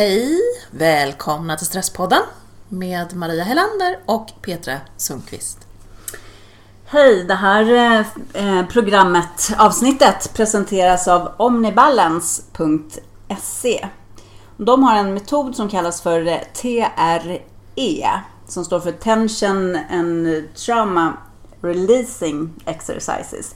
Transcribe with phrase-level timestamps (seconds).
[0.00, 0.40] Hej!
[0.70, 2.22] Välkomna till Stresspodden
[2.68, 5.58] med Maria Helander och Petra Sundqvist.
[6.84, 7.24] Hej!
[7.24, 8.00] Det här eh,
[8.34, 13.88] eh programmet, avsnittet, presenteras av omnibalance.se.
[14.56, 21.12] De har en metod som kallas för eh, TRE, som står för Tension and Trauma
[21.60, 23.54] Releasing Exercises.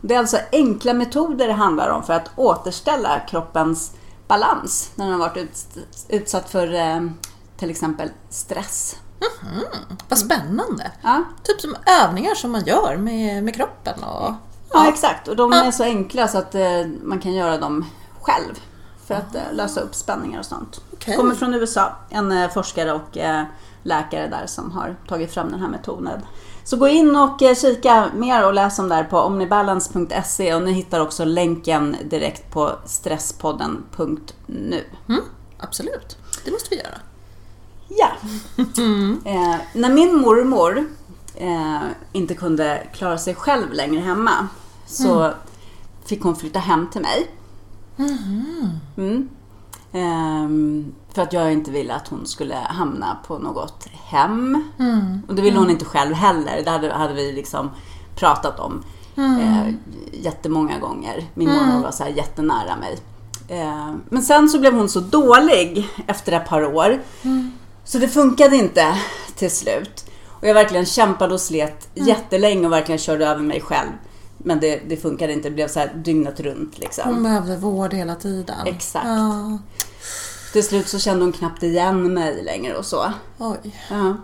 [0.00, 3.92] Det är alltså enkla metoder det handlar om för att återställa kroppens
[4.28, 5.66] balans när den har varit
[6.08, 7.00] utsatt för eh,
[7.56, 8.96] till exempel stress.
[9.42, 9.64] Mm,
[10.08, 10.90] vad spännande!
[11.02, 11.24] Ja.
[11.42, 14.04] Typ som övningar som man gör med, med kroppen.
[14.04, 14.32] Och,
[14.72, 15.28] Ja, exakt.
[15.28, 15.64] Och de Ja.
[15.64, 17.84] är så enkla så att eh, man kan göra dem
[18.20, 18.54] själv
[19.06, 20.80] för att eh, lösa upp spänningar och sånt.
[20.92, 21.16] Okej.
[21.16, 23.18] Kommer från USA, en eh, forskare och
[23.82, 26.20] läkare där som har tagit fram den här metoden.
[26.64, 30.62] Så gå in och eh, kika mer och läs om det här på omnibalance.se och
[30.62, 34.84] ni hittar också länken direkt på stresspodden.nu.
[35.08, 35.20] Mm,
[35.58, 36.98] absolut, det måste vi göra.
[37.88, 38.08] Ja.
[39.24, 40.88] Eh, när min mormor
[41.34, 44.48] eh, inte kunde klara sig själv längre hemma
[44.86, 45.32] så
[46.04, 47.30] fick hon flytta hem till mig.
[48.96, 49.28] Mm.
[49.92, 54.70] Ehm, för att jag inte ville att hon skulle hamna på något hem.
[55.28, 56.62] Och det ville hon inte själv heller.
[56.64, 57.70] Det hade, hade vi liksom
[58.16, 58.82] pratat om
[59.40, 59.74] eh,
[60.12, 61.24] jättemånga gånger.
[61.34, 62.98] Min mormor var så här jättenära mig.
[63.48, 67.02] Eh, men sen så blev hon så dålig efter ett par år.
[67.84, 68.96] Så det funkade inte
[69.36, 70.04] till slut.
[70.28, 73.90] Och jag verkligen kämpade och slet jättelänge och verkligen körde över mig själv.
[74.38, 75.48] Men det, det funkade inte.
[75.48, 77.04] Det blev så här dygnet runt liksom.
[77.14, 78.66] Hon behövde vård hela tiden.
[78.66, 79.06] Exakt.
[79.06, 79.58] Ja.
[80.54, 83.12] Till slut så kände hon knappt igen mig längre och så.
[83.38, 83.76] Oj.
[83.90, 84.16] Ja.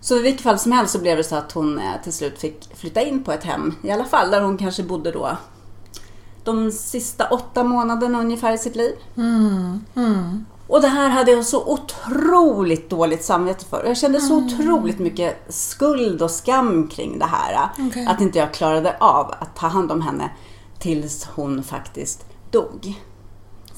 [0.00, 2.38] Så i vilket fall som helst så blev det så att hon eh, till slut
[2.38, 3.74] fick flytta in på ett hem.
[3.82, 5.36] I alla fall där hon kanske bodde då
[6.44, 8.92] de sista åtta månaderna ungefär i sitt liv.
[9.16, 9.84] Mm.
[9.94, 10.46] Mm.
[10.66, 13.84] Och det här hade jag så otroligt dåligt samvete för.
[13.84, 17.68] Jag kände så otroligt mycket skuld och skam kring det här.
[17.88, 18.06] Okej.
[18.06, 20.30] Att inte jag klarade av att ta hand om henne
[20.78, 22.96] tills hon faktiskt dog.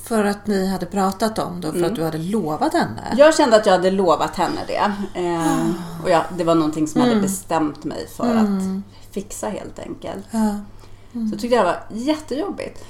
[0.08, 1.90] För att ni hade pratat om det och för Mm.
[1.90, 3.14] att du hade lovat henne.
[3.16, 4.92] Jag kände att jag hade lovat henne det.
[5.20, 5.70] Eh,
[6.04, 7.18] och jag, det var någonting som jag Mm.
[7.18, 8.62] hade bestämt mig för att
[9.10, 10.26] fixa helt enkelt.
[10.30, 10.54] Ja.
[11.12, 12.84] Så jag tyckte det var jättejobbigt.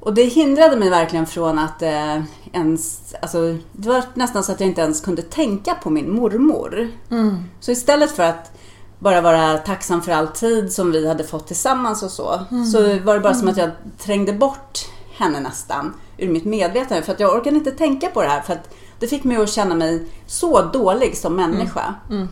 [0.00, 2.20] Och det hindrade mig verkligen från att eh,
[2.52, 3.14] ens...
[3.22, 6.88] Alltså, det var nästan så att jag inte ens kunde tänka på min mormor.
[7.10, 7.44] Mm.
[7.60, 8.52] Så istället för att
[8.98, 12.40] bara vara tacksam för all tid som vi hade fått tillsammans och så,
[12.72, 14.78] så var det bara som att jag trängde bort
[15.18, 17.02] henne nästan ur mitt medvetande.
[17.02, 18.40] För att jag orkade inte tänka på det här.
[18.40, 21.94] För att det fick mig att känna mig så dålig som människa.
[22.10, 22.28] Mm.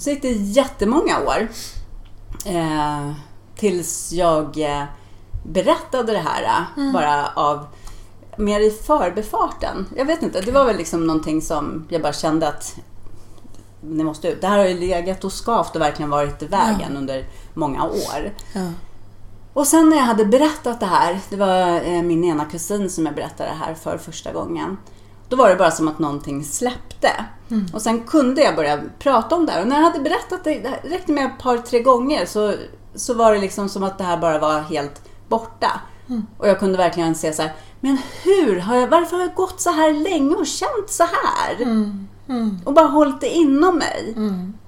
[0.00, 1.48] Så gick det jättemånga år.
[2.46, 3.12] Eh,
[3.56, 4.84] tills jag eh,
[5.44, 7.66] berättade det här eh, bara av
[8.36, 9.86] mer i förbifarten.
[9.96, 12.76] Jag vet inte, det var väl liksom någonting som jag bara kände att
[13.80, 14.40] det måste ut.
[14.40, 17.24] Det här har ju legat och skavt och verkligen varit i vägen under
[17.54, 18.32] många år.
[18.52, 18.60] Ja.
[19.56, 23.06] Och sen när jag hade berättat det här, det var eh, min ena kusin som
[23.06, 24.78] jag berättade det här för första gången.
[25.28, 27.10] Då var det bara som att någonting släppte.
[27.74, 29.62] Och sen kunde jag börja prata om det här.
[29.62, 32.54] Och när jag hade berättat det, det räckte med ett par, tre gånger så,
[32.94, 35.80] så var det liksom som att det här bara var helt borta.
[36.38, 39.60] Och jag kunde verkligen se så här, men hur har jag, varför har jag gått
[39.60, 41.62] så här länge och känt så här?
[41.62, 42.08] Mm.
[42.64, 44.12] Och bara hållit det inom mig.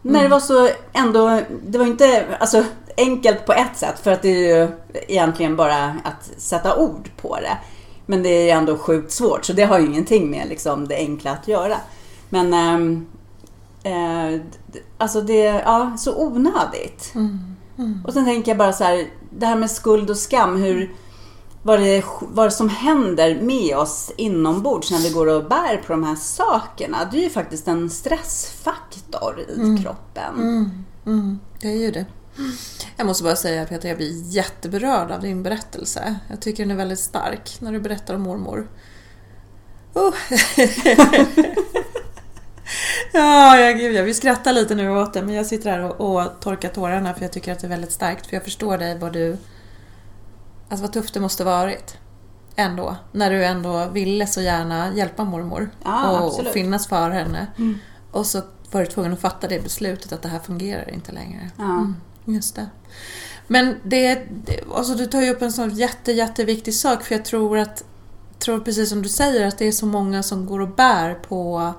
[0.02, 2.64] När det var så ändå, det var inte alltså,
[2.98, 4.68] enkelt på ett sätt för att det är ju
[5.08, 7.58] egentligen bara att sätta ord på det.
[8.06, 11.30] Men det är ändå sjukt svårt så det har ju ingenting med liksom, det enkla
[11.30, 11.76] att göra.
[12.28, 13.06] Men ehm,
[13.82, 14.40] eh,
[14.72, 17.12] d- alltså det, ja, så onödigt.
[18.06, 20.92] Och sen tänker jag bara så här, det här med skuld och skam, hur,
[21.62, 25.92] vad, det, vad det som händer med oss inombords när vi går och bär på
[25.92, 26.98] de här sakerna.
[27.10, 30.34] Det är ju faktiskt en stressfaktor i kroppen.
[30.34, 30.70] Mm.
[31.06, 31.38] Mm.
[31.60, 32.06] Det är ju det.
[32.96, 36.16] Jag måste bara säga Peter, jag blir jätteberörd av din berättelse.
[36.28, 38.68] Jag tycker den är väldigt stark när du berättar om mormor.
[39.94, 40.14] Oh.
[43.12, 46.20] ja, jag, gud, jag vill skratta lite nu åt det, men jag sitter här och,
[46.20, 48.26] och torkar tårarna för jag tycker att det är väldigt starkt.
[48.26, 49.36] För jag förstår dig vad du...
[50.68, 51.96] Alltså vad tufft det måste varit.
[52.56, 52.96] Ändå.
[53.12, 55.70] När du ändå ville så gärna hjälpa mormor.
[55.84, 56.52] Ja, och, absolut.
[56.52, 57.46] finnas för henne.
[58.10, 61.50] Och så var du tvungen att fatta det beslutet att det här fungerar inte längre.
[61.56, 61.64] Ja.
[61.64, 61.96] Mm,
[62.34, 62.66] just det.
[63.46, 64.22] Men det,
[64.74, 67.84] alltså du tar ju upp en sån jätte, jätteviktig sak för jag tror att,
[68.38, 71.72] tror precis som du säger, att det är så många som går och bär på,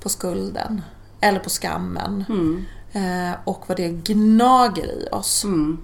[0.00, 0.82] på skulden.
[1.20, 2.24] Eller på skammen.
[2.28, 2.64] Mm.
[2.92, 5.44] Eh, och vad det gnager i oss.
[5.44, 5.78] Mm.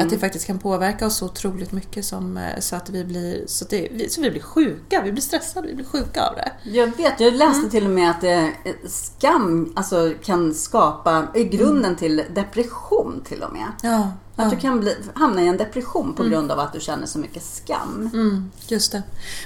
[0.00, 3.44] Att det faktiskt kan påverka oss så otroligt mycket som, eh, så att vi blir,
[3.46, 6.34] så att det, vi- så vi blir sjuka, vi blir stressade, vi blir sjuka av
[6.34, 6.52] det.
[6.70, 8.46] Jag vet, jag läste till och med att eh,
[8.88, 13.66] skam alltså, kan skapa är grunden till depression till och med.
[13.82, 17.06] Ja, Att du kan bli, hamna i en depression på grund av att du känner
[17.06, 18.10] så mycket skam.
[18.14, 19.02] Mm, just det.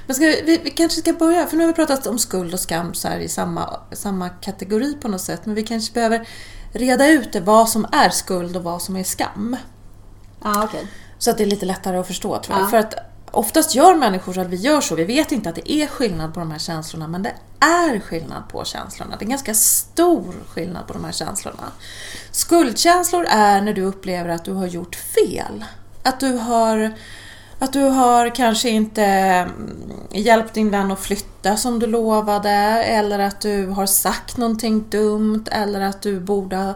[0.06, 2.60] Men ska vi, vi, kanske ska börja, för nu har vi pratat om skuld och
[2.60, 5.46] skam så i samma, samma kategori på något sätt.
[5.46, 6.28] Men vi kanske behöver
[6.72, 9.56] reda ut det, vad som är skuld och vad som är skam.
[10.44, 10.86] Ja, okej.
[11.18, 12.66] Så att det är lite lättare att förstå tror jag.
[12.66, 12.70] Ja.
[12.70, 12.94] För att
[13.30, 14.94] oftast gör människor så att vi gör så.
[14.94, 18.48] Vi vet inte att det är skillnad på de här känslorna, men det är skillnad
[18.48, 19.16] på känslorna.
[19.18, 21.72] Det är ganska stor skillnad på de här känslorna.
[22.30, 25.64] Skuldkänslor är när du upplever att du har gjort fel.
[26.02, 26.94] Att du har
[27.58, 32.50] att du har kanske inte mm, hjälpt din vän att flytta som du lovade
[32.84, 36.74] eller att du har sagt någonting dumt eller att du borde ha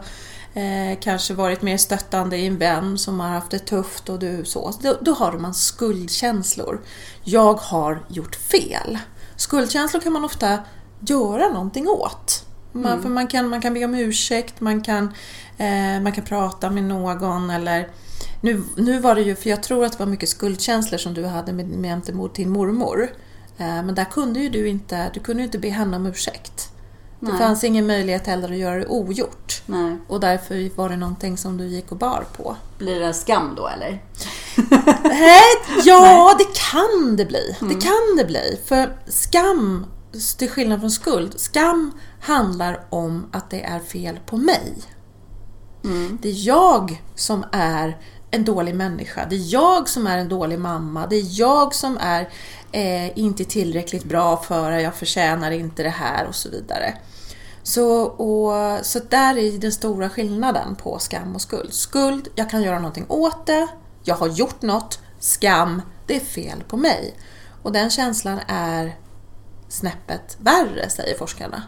[0.54, 4.44] eh, kanske varit mer stöttande i en vän som har haft det tufft och du
[4.44, 4.72] så.
[4.82, 6.81] Då, då har man skuldkänslor.
[7.25, 8.99] Jag har gjort fel.
[9.37, 10.58] Skuldkänslor kan man ofta
[11.00, 12.46] göra någonting åt.
[12.72, 15.04] Man, för man, kan, man kan be om ursäkt, man kan,
[15.58, 17.88] eh, man kan prata med någon eller
[18.40, 21.26] nu, nu var det ju, för jag tror att det var mycket skuldkänslor som du
[21.26, 23.02] hade med, med gentemot din mormor.
[23.58, 26.71] Eh, men där kunde ju du inte, du kunde inte be henne om ursäkt.
[27.22, 27.38] Det Nej.
[27.38, 29.62] fanns ingen möjlighet heller att göra det ogjort.
[29.66, 29.96] Nej.
[30.08, 32.56] Och därför var det någonting som du gick och bar på.
[32.78, 34.02] Blir det skam då eller?
[35.02, 35.40] Nej,
[35.84, 37.56] ja, det kan det bli.
[37.60, 38.60] Det kan det bli.
[38.64, 39.86] För skam,
[40.38, 44.74] till skillnad från skuld, skam handlar om att det är fel på mig.
[46.22, 47.98] Det är jag som är
[48.34, 49.26] en dålig människa.
[49.31, 51.06] Det är jag som är en dålig mamma.
[51.06, 52.29] Det är jag som är
[52.73, 56.94] eh, inte tillräckligt bra för jag förtjänar inte det här och så vidare.
[57.62, 61.75] Så, och, så där är den stora skillnaden på skam och skuld.
[61.75, 63.67] Skuld, jag kan göra någonting åt det.
[64.05, 65.00] Jag har gjort något.
[65.19, 67.14] Skam, det är fel på mig.
[67.62, 68.96] Och den känslan är
[69.69, 71.62] snäppet värre, säger forskarna.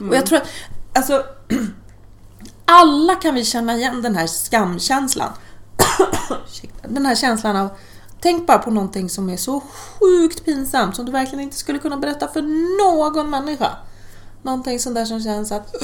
[0.00, 0.48] Och jag tror att,
[0.92, 1.24] alltså,
[2.64, 5.32] alla kan vi känna igen den här skamkänslan.
[6.82, 7.68] Den här känslan av,
[8.20, 11.96] tänk bara på någonting som är så sjukt pinsamt som du verkligen inte skulle kunna
[11.96, 12.42] berätta för
[12.78, 13.70] någon människa.
[14.42, 15.74] Någonting sånt där som känns att,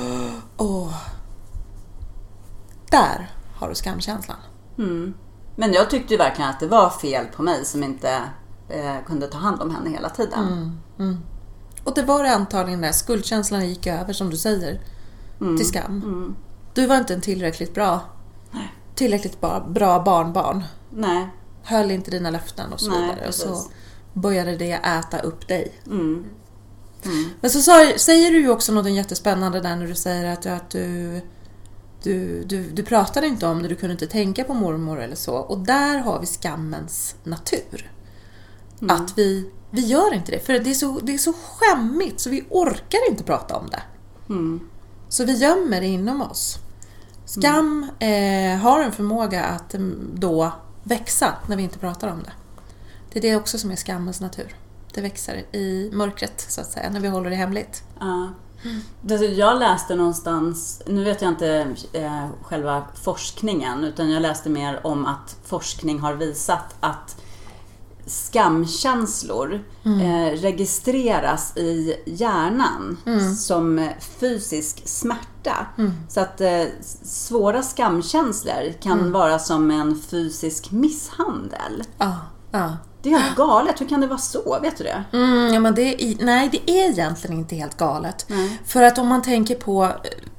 [0.56, 0.94] åh.
[2.90, 4.36] Där har du skamkänslan.
[4.78, 5.14] Mm.
[5.56, 8.22] Men jag tyckte verkligen att det var fel på mig som inte
[8.68, 10.80] eh, kunde ta hand om henne hela tiden.
[11.84, 14.80] Och det var det antagligen där skuldkänslan gick över, som du säger,
[15.56, 16.36] till skam.
[16.74, 18.00] Du var inte en tillräckligt bra,
[18.94, 20.64] tillräckligt bra, bra barnbarn.
[20.90, 21.28] Nej.
[21.62, 23.28] Höll inte dina löften och så Nej, vidare.
[23.28, 23.62] Och så
[24.12, 25.72] började det äta upp dig.
[25.86, 26.24] Mm.
[27.40, 30.70] Men så sa, säger du ju också något jättespännande där när du säger att, att
[30.70, 31.20] du,
[32.02, 35.34] du, du, du pratade inte om det, du kunde inte tänka på mormor eller så.
[35.34, 37.90] Och där har vi skammens natur.
[38.88, 42.30] Att vi, vi gör inte det, för det är, så, det är så skämmigt så
[42.30, 43.82] vi orkar inte prata om det.
[44.28, 44.60] Mm.
[45.08, 46.58] Så vi gömmer det inom oss.
[47.30, 52.32] Skam eh, har en förmåga att mm, då växa när vi inte pratar om det.
[53.12, 54.54] Det är det också som är skammens natur.
[54.94, 57.82] Det växer i mörkret, så att säga, när vi håller det hemligt.
[58.00, 58.28] Ja.
[59.36, 65.06] Jag läste någonstans, nu vet jag inte eh, själva forskningen, utan jag läste mer om
[65.06, 67.19] att forskning har visat att
[68.10, 72.96] skamkänslor eh, registreras i hjärnan
[73.36, 73.88] som eh,
[74.20, 75.66] fysisk smärta.
[76.08, 76.64] Så att eh,
[77.02, 81.82] svåra skamkänslor kan vara som en fysisk misshandel.
[81.98, 82.16] Ja,
[82.50, 82.76] ja.
[83.02, 84.58] Det är helt galet, hur kan det vara så?
[84.62, 85.04] Vet du det?
[85.12, 88.26] Mm, ja men det är, nej, det är egentligen inte helt galet.
[88.64, 89.90] För att om man tänker på eh,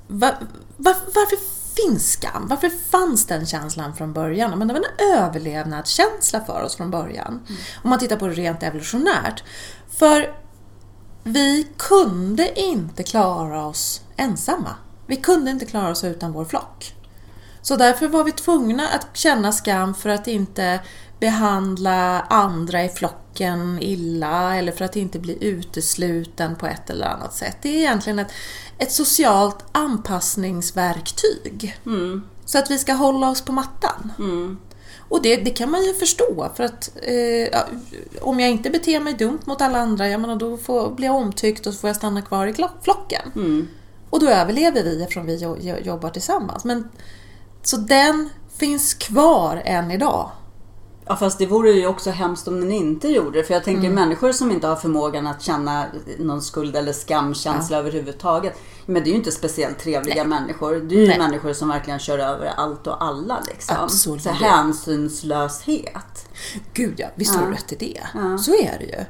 [0.07, 0.31] va,
[0.77, 1.37] va, varför
[1.75, 2.47] finns skam?
[2.47, 4.59] Varför fanns den känslan från början?
[4.59, 7.47] Men det var en överlevnadskänsla för oss från början.
[7.83, 9.43] Om man tittar på det rent evolutionärt.
[9.89, 10.35] För
[11.23, 14.75] vi kunde inte klara oss ensamma.
[15.07, 16.95] Vi kunde inte klara oss utan vår flock.
[17.61, 20.79] Så därför var vi tvungna att känna skam för att inte
[21.21, 27.33] behandla andra i flocken illa eller för att inte bli utesluten på ett eller annat
[27.33, 27.57] sätt.
[27.61, 28.31] Det är egentligen ett,
[28.77, 31.79] ett socialt anpassningsverktyg.
[32.45, 34.11] Så att vi ska hålla oss på mattan.
[35.09, 37.59] Och det, det kan man ju förstå för att eh,
[38.21, 41.15] om jag inte beter mig dumt mot alla andra, ja, men då får, blir jag
[41.15, 43.31] omtyckt och så får jag stanna kvar i flocken.
[44.09, 46.65] Och då överlever vi eftersom vi jo- jo- jobbar tillsammans.
[46.65, 46.89] Men,
[47.63, 50.31] så den finns kvar än idag.
[51.05, 53.43] Ja fast det vore ju också hemskt om den inte gjorde det.
[53.43, 55.85] För jag tänker människor som inte har förmågan att känna
[56.19, 58.59] någon skuld eller skamkänsla överhuvudtaget.
[58.85, 60.75] Men det är ju inte speciellt trevliga människor.
[60.75, 61.19] Det är ju Nej.
[61.19, 63.75] människor som verkligen kör över allt och alla liksom.
[63.79, 64.23] Absolut.
[64.23, 66.29] Så hänsynslöshet.
[66.73, 68.01] Gud ja, visst har du rätt i det.
[68.39, 69.05] Så är det ju.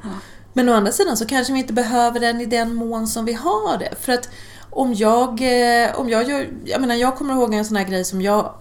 [0.54, 3.34] Men å andra sidan så kanske vi inte behöver den i den mån som vi
[3.34, 3.96] har det.
[4.00, 4.30] För att
[4.70, 8.06] om jag, eh, om jag gör, jag menar jag kommer ihåg en sån här grej
[8.06, 8.54] som jag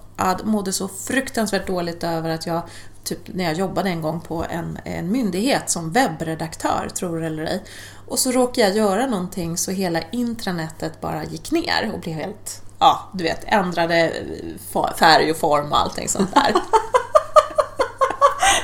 [0.44, 2.62] mådde så fruktansvärt dåligt över att jag,
[3.04, 7.62] typ när jag jobbade en gång på en, en myndighet som webbredaktör, tror eller ej.
[8.08, 12.62] Och så råkade jag göra någonting så hela intranetet bara gick ner och blev helt,
[12.78, 16.54] ja du vet, ändrade eh, färg och form och allting sånt där.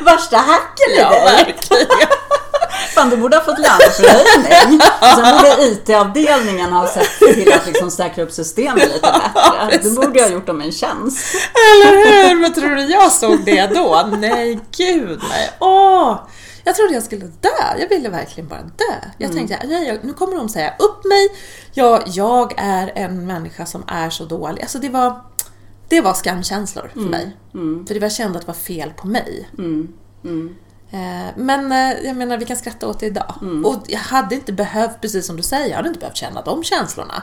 [0.05, 1.45] Värsta hacken i ja, dig!
[1.45, 2.25] verkligen.
[2.96, 4.80] Fan, du borde ha fått löneförhöjning.
[5.00, 9.78] Sen borde IT-avdelningen ha sett till att liksom säkra upp systemet lite bättre.
[9.82, 11.18] Du borde ha gjort dem en tjänst.
[11.54, 11.96] Eller
[12.28, 12.40] hur?
[12.40, 14.08] Men tror du jag såg det då?
[14.18, 15.50] Nej, gud nej.
[15.60, 16.16] Åh!
[16.64, 17.48] Jag trodde jag skulle dö.
[17.78, 18.94] Jag ville verkligen bara dö.
[19.18, 21.28] Jag tänkte, nej, jag- nu kommer de säga upp mig.
[21.72, 24.62] Jag, jag är en människa som är så dålig.
[24.62, 25.20] Alltså det var,
[25.88, 27.36] det var skamkänslor för mig.
[27.86, 29.48] För det var, jag kände att det var fel på mig.
[30.90, 31.05] Mm.
[31.05, 31.26] Mm.
[31.28, 33.35] Eh, Men eh, jag menar, vi kan skratta åt det idag.
[33.64, 36.64] Och jag hade inte behövt, precis som du säger, jag hade inte behövt känna de
[36.64, 37.23] känslorna.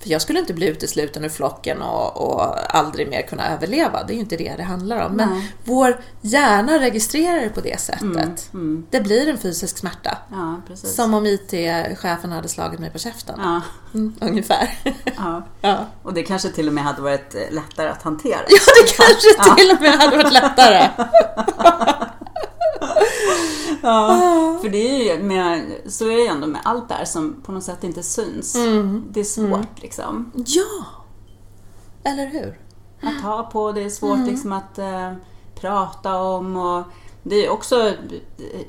[0.00, 4.02] För jag skulle inte bli utesluten ur flocken och, och aldrig mer kunna överleva.
[4.04, 5.12] Det är ju inte det det handlar om.
[5.12, 5.52] Men Nej.
[5.64, 8.52] vår hjärna registrerar det på det sättet.
[8.54, 8.86] Mm.
[8.90, 10.18] Det blir en fysisk smärta.
[10.30, 10.60] Ja.
[10.74, 13.40] Som om IT-chefen hade slagit mig på käften.
[13.42, 13.60] Ja,
[13.94, 14.78] Mm, ungefär.
[15.16, 15.42] ja.
[15.60, 15.86] ja.
[16.02, 18.40] Och det kanske till och med hade varit eh, lättare att hantera.
[18.48, 20.88] ja, det kanske till och med hade varit lättare.
[23.82, 27.04] Ja, för det är ju med, så är det ju ändå med allt det här
[27.04, 28.54] som på något sätt inte syns.
[28.54, 29.04] Mm.
[29.10, 30.32] Det är svårt liksom.
[30.46, 30.84] Ja!
[32.10, 32.58] Eller hur?
[33.02, 34.28] Att ta på, det är svårt Mm.
[34.28, 35.12] liksom att eh,
[35.60, 36.82] prata om och
[37.22, 37.92] det är också,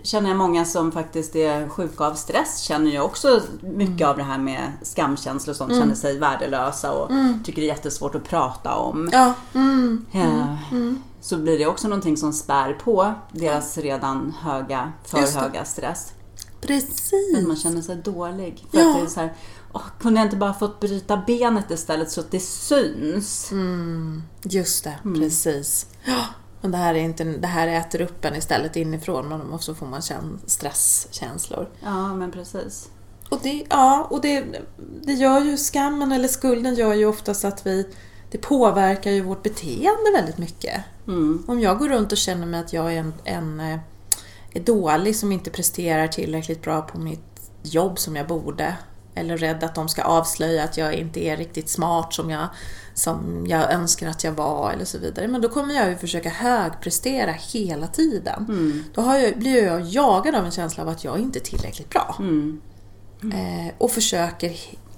[0.04, 4.10] känner jag många som faktiskt är sjuka av stress känner ju också mycket Mm.
[4.10, 7.12] av det här med skamkänslor och sånt, känner sig värdelösa och
[7.44, 9.10] tycker det är jättesvårt att prata om.
[9.14, 9.34] Ja.
[11.26, 16.14] Så blir det också någonting som spär på deras redan höga, för höga stress.
[16.62, 17.38] Precis.
[17.38, 18.66] Att man känner sig dålig.
[18.72, 18.90] För Ja.
[18.90, 19.34] att det är så här,
[19.74, 23.52] åh, kunde jag inte bara fått bryta benet istället så att det syns?
[23.52, 25.20] Mm, just det, Mm.
[25.20, 25.88] precis.
[26.06, 26.26] Ja,
[26.62, 29.86] men det här, är inte, det här äter upp en istället inifrån och så får
[29.86, 31.70] man känn, stresskänslor.
[31.84, 32.90] Ja, men precis.
[33.30, 34.46] Och, det, ja, och det,
[35.04, 37.88] det gör ju skammen eller skulden gör ju oftast att vi
[38.32, 40.84] det påverkar ju vårt beteende väldigt mycket.
[41.08, 41.44] Mm.
[41.48, 43.80] Om jag går runt och känner mig att jag är en, en eh,
[44.56, 48.76] är dålig som inte presterar tillräckligt bra på mitt jobb som jag borde.
[49.16, 52.48] Eller rädd att de ska avslöja att jag inte är riktigt smart som jag,
[52.94, 55.28] som jag önskar att jag var eller så vidare.
[55.28, 58.46] Men då kommer jag ju försöka högprestera hela tiden.
[58.50, 58.84] Mm.
[58.94, 61.90] Då har jag, blir jag jagad av en känsla av att jag inte är tillräckligt
[61.90, 62.16] bra.
[62.20, 62.62] Mm.
[63.22, 64.56] Eh, och försöker...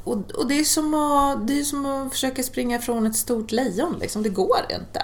[0.07, 3.51] Och, och det, är som att, det är som att försöka springa från ett stort
[3.51, 3.95] lejon.
[3.99, 4.23] Liksom.
[4.23, 5.01] Det går inte.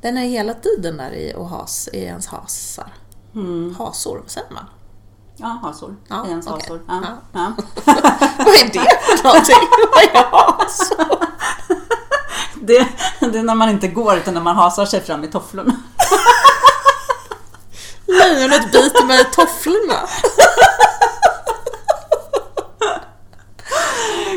[0.00, 2.94] Den är hela tiden där i, och has, i ens hasar.
[3.34, 3.74] Mm.
[3.78, 4.64] Hasor, vad säger man?
[5.36, 5.96] Ja, hasor.
[6.08, 6.60] Ja, I ens okej.
[6.62, 6.80] hasor.
[6.88, 7.02] Ja.
[7.32, 7.52] Ja.
[7.52, 7.52] Ja.
[8.38, 9.68] vad är det för någonting?
[9.92, 11.26] Vad är hasor?
[12.66, 12.88] Det,
[13.20, 15.76] det är när man inte går utan när man hasar sig fram i tofflorna.
[18.06, 20.08] Lejonet biter mig i tofflorna.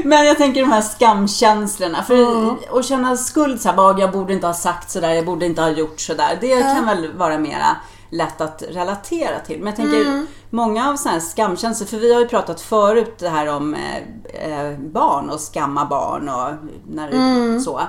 [0.07, 2.03] Men jag tänker de här skamkänslorna.
[2.03, 5.45] För att känna skuld, så här, bara, jag borde inte ha sagt sådär, jag borde
[5.45, 6.37] inte ha gjort sådär.
[6.41, 7.77] Det kan väl vara mera
[8.09, 9.57] lätt att relatera till.
[9.57, 13.29] Men jag tänker många av sådana här skamkänslor, för vi har ju pratat förut det
[13.29, 16.53] här om eh, eh, barn och skamma barn och
[16.87, 17.81] när det, så.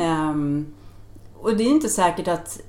[0.00, 0.66] Ehm,
[1.40, 2.60] och det är inte säkert att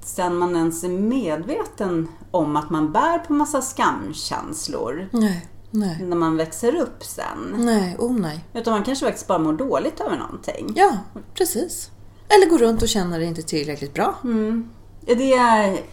[0.00, 6.16] sen man ens är medveten om att man bär på massa skamkänslor Nej, nej, när
[6.16, 7.54] man växer upp sen.
[7.56, 8.44] nej, oh nej.
[8.54, 10.72] Utan man kanske faktiskt bara mår dåligt över någonting.
[10.76, 10.98] Ja,
[11.34, 11.90] precis.
[12.28, 14.14] Eller gå runt och känna dig inte tillräckligt bra.
[14.24, 14.70] Mm.
[15.06, 15.32] Är, det,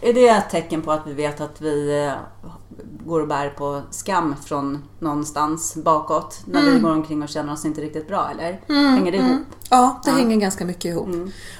[0.08, 2.12] är det ett tecken på att vi vet att vi eh,
[3.06, 6.40] går och bär på skam från någonstans bakåt?
[6.44, 8.60] När vi går omkring och känner oss inte riktigt bra, eller?
[8.96, 9.46] Hänger det ihop?
[9.70, 11.08] Ja, det hänger ganska mycket ihop.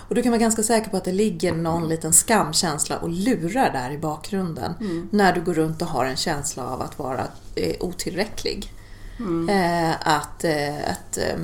[0.09, 3.73] Och du kan vara ganska säker på att det ligger någon liten skamkänsla och lurar
[3.73, 4.75] där i bakgrunden.
[5.11, 7.25] När du går runt och har en känsla av att vara
[7.57, 8.73] eh, otillräcklig.
[9.51, 11.37] Eh, att, eh, att, eh,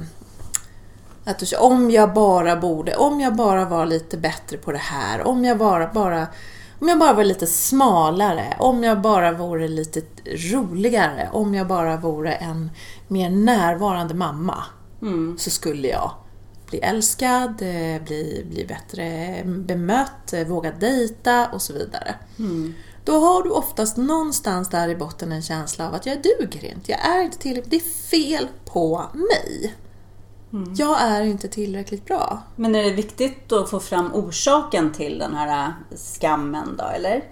[1.25, 5.27] att du, om jag bara borde, om jag bara var lite bättre på det här,
[5.27, 6.27] om jag bara, bara
[6.79, 11.97] om jag bara var lite smalare, om jag bara vore lite roligare, om jag bara
[11.97, 12.71] vore en
[13.09, 14.65] mer närvarande mamma
[15.03, 15.39] Mm.
[15.39, 16.11] så skulle jag
[16.71, 22.15] bli älskad, eh, bli, bli bättre bemött, eh, våga dejta och så vidare.
[22.39, 22.75] Mm.
[23.05, 26.91] Då har du oftast någonstans där i botten en känsla av att jag duger inte,
[26.91, 29.75] jag är inte tillräckligt, det är fel på mig.
[30.53, 30.75] Mm.
[30.75, 32.43] Jag är inte tillräckligt bra.
[32.57, 37.25] Men är det viktigt att få fram orsaken till den här äh, skammen då, eller?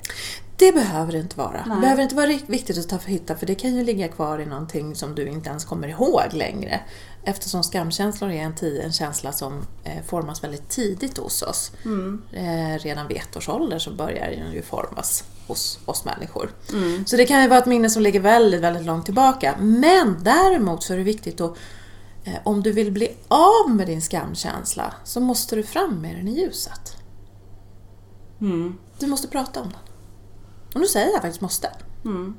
[0.57, 1.65] Det behöver det inte vara.
[1.67, 1.75] Nej.
[1.77, 4.39] Det behöver inte vara viktigt att ta för hitta för det kan ju ligga kvar
[4.39, 6.81] i någonting som du inte ens kommer ihåg längre.
[7.25, 11.73] Eftersom skamkänslor är en, ti- en känsla som eh, formas väldigt tidigt hos oss.
[11.85, 12.23] Mm.
[12.33, 16.51] Eh, redan vid ett års ålder så börjar den ju formas hos oss människor.
[17.07, 19.55] Så det kan ju vara ett minne som ligger väldigt, väldigt långt tillbaka.
[19.59, 21.57] Men däremot så är det viktigt att
[22.25, 26.29] eh, om du vill bli av med din skamkänsla så måste du fram med den
[26.29, 26.97] i ljuset.
[28.41, 28.79] Mm.
[28.99, 29.81] Du måste prata om den.
[30.75, 31.71] Och nu säger jag faktiskt måste.
[32.05, 32.35] Mm.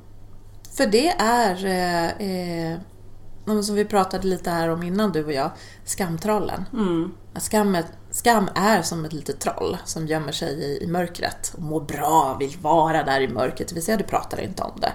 [0.72, 5.52] För det är, eh, eh, som vi pratade lite här om innan du och jag,
[5.86, 6.66] skamtrollen.
[6.74, 7.12] Mm.
[7.36, 11.82] Skammet, skam är som ett litet troll som gömmer sig i, i mörkret och mår
[11.82, 13.68] bra, vill vara där i mörkret.
[13.68, 14.94] Det vill säga, du pratar inte om det.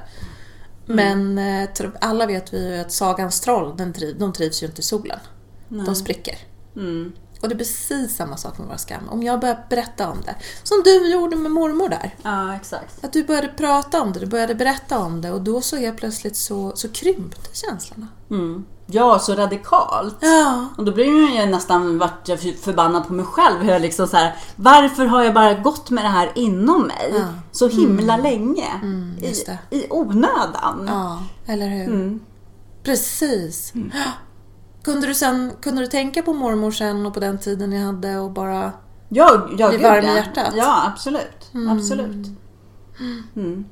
[0.87, 1.68] Men eh,
[2.00, 5.18] alla vet vi ju att sagans troll, den triv, de trivs ju inte i solen.
[5.68, 6.38] De spricker.
[6.76, 7.12] Mm.
[7.42, 9.09] Och det är precis samma sak med vår skam.
[9.09, 12.14] Om jag börjar berätta om det, som du gjorde med mormor där.
[12.23, 13.04] Ja, exakt.
[13.04, 15.97] Att du började prata om det, du började berätta om det och då så helt
[15.97, 18.09] plötsligt så, så krympte känslorna.
[18.30, 18.64] Mm.
[18.87, 20.17] Ja, så radikalt.
[20.21, 20.69] Ja.
[20.76, 23.61] Och då blir jag ju nästan vart jag förbannad på mig själv.
[23.62, 27.14] Hur jag liksom så här, varför har jag bara gått med det här inom mig
[27.19, 27.25] Ja.
[27.53, 28.67] så himla länge?
[28.83, 29.59] Mm, just det.
[29.71, 30.85] I, I onödan.
[30.88, 31.87] Ja, eller hur?
[31.87, 32.21] Mm.
[32.83, 33.73] Precis.
[34.83, 38.19] Kunde, du sen, kunde du tänka på mormor sen och på den tiden ni hade
[38.19, 38.73] och bara...
[39.09, 40.53] Ja, ja, Blir gud, varm i hjärtat.
[40.57, 41.50] Ja, absolut.
[41.71, 42.26] Absolut.
[43.37, 43.64] Mm.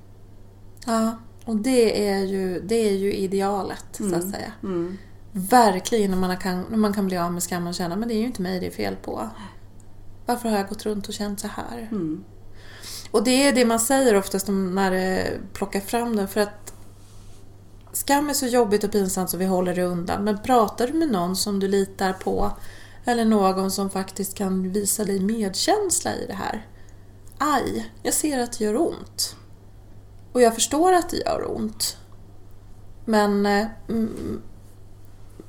[0.86, 1.12] Ja,
[1.44, 4.52] och det är ju, det är ju idealet så att säga.
[4.62, 4.98] Mm.
[5.32, 8.14] Verkligen när man kan, när man kan bli av med skammen och känna men det
[8.14, 9.28] är ju inte mig det är fel på.
[10.26, 11.88] Varför har jag gått runt och känt så här?
[11.90, 12.24] Mm.
[13.10, 16.74] Och det är det man säger oftast när det plockar fram den för att
[17.92, 20.24] skam är så jobbigt och pinsamt så vi håller det undan.
[20.24, 22.52] Men pratar du med någon som du litar på
[23.04, 26.66] eller någon som faktiskt kan visa dig medkänsla i det här.
[27.38, 29.36] Aj, jag ser att det gör ont.
[30.32, 31.96] Och jag förstår att det gör ont.
[33.04, 34.42] Men eh, mm,